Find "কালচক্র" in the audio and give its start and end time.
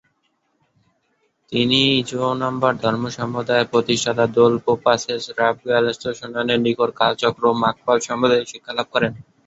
6.99-7.43